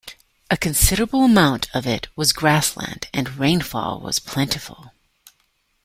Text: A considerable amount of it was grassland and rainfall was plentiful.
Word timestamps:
A 0.49 0.57
considerable 0.57 1.23
amount 1.25 1.67
of 1.75 1.85
it 1.85 2.07
was 2.15 2.33
grassland 2.33 3.07
and 3.13 3.37
rainfall 3.37 3.99
was 3.99 4.17
plentiful. 4.17 4.93